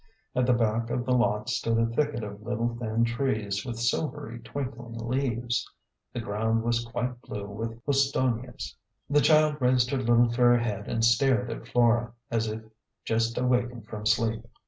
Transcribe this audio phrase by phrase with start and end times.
[0.35, 4.39] At the back of the lot stood a thicket of little thin trees, with silvery
[4.39, 5.69] twinkling leaves.
[6.11, 8.73] The ground was quite blue with hous tonias.
[9.11, 12.63] The child raised her little fair head and stared at Flora, as if
[13.05, 14.43] just awakened from sleep.